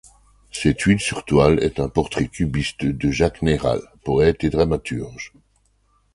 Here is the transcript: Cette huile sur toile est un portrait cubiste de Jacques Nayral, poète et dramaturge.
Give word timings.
Cette 0.51 0.79
huile 0.81 0.99
sur 0.99 1.23
toile 1.25 1.59
est 1.63 1.79
un 1.79 1.87
portrait 1.87 2.27
cubiste 2.27 2.85
de 2.85 3.11
Jacques 3.11 3.43
Nayral, 3.43 3.81
poète 4.03 4.43
et 4.43 4.49
dramaturge. 4.49 5.31